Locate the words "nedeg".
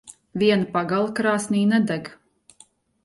1.75-2.13